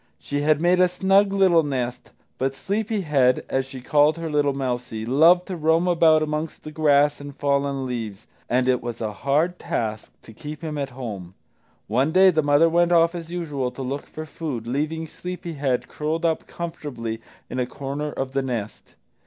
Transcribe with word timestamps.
She 0.17 0.41
had 0.41 0.59
made 0.59 0.79
a 0.79 0.87
snug 0.87 1.31
little 1.31 1.61
nest, 1.61 2.09
but 2.39 2.55
Sleepy 2.55 3.01
head, 3.01 3.45
as 3.47 3.67
she 3.67 3.81
called 3.81 4.17
her 4.17 4.31
little 4.31 4.51
mousie, 4.51 5.05
loved 5.05 5.45
to 5.45 5.55
roam 5.55 5.87
about 5.87 6.23
among 6.23 6.49
the 6.63 6.71
grass 6.71 7.21
and 7.21 7.37
fallen 7.37 7.85
leaves, 7.85 8.25
and 8.49 8.67
it 8.67 8.81
was 8.81 8.99
a 8.99 9.13
hard 9.13 9.59
task 9.59 10.11
to 10.23 10.33
keep 10.33 10.63
him 10.63 10.75
at 10.79 10.89
home. 10.89 11.35
One 11.85 12.11
day 12.11 12.31
the 12.31 12.41
mother 12.41 12.67
went 12.67 12.91
off 12.91 13.13
as 13.13 13.31
usual 13.31 13.69
to 13.69 13.83
look 13.83 14.07
for 14.07 14.25
food, 14.25 14.65
leaving 14.65 15.05
Sleepy 15.05 15.53
head 15.53 15.87
curled 15.87 16.25
up 16.25 16.47
comfortably 16.47 17.21
in 17.47 17.59
a 17.59 17.67
corner 17.67 18.11
of 18.11 18.31
the 18.31 18.41
nest. 18.41 18.95